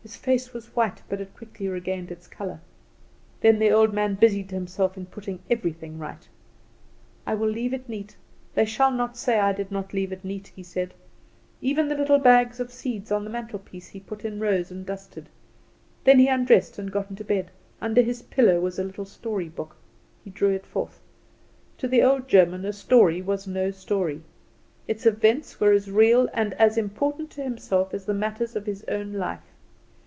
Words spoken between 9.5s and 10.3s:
did not leave it